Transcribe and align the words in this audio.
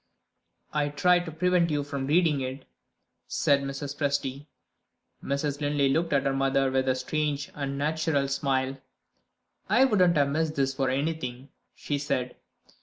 "I 0.73 0.89
tried 0.89 1.25
to 1.25 1.31
prevent 1.31 1.69
you 1.69 1.83
from 1.83 2.07
reading 2.07 2.41
it," 2.41 2.65
said 3.27 3.61
Mrs. 3.61 3.95
Presty. 3.95 4.47
Mrs. 5.23 5.61
Linley 5.61 5.89
looked 5.89 6.11
at 6.11 6.23
her 6.25 6.33
mother 6.33 6.71
with 6.71 6.89
a 6.89 6.95
strange 6.95 7.51
unnatural 7.53 8.27
smile. 8.27 8.79
"I 9.69 9.85
wouldn't 9.85 10.17
have 10.17 10.29
missed 10.29 10.55
this 10.55 10.73
for 10.73 10.89
anything!" 10.89 11.49
she 11.75 11.99
said. 11.99 12.35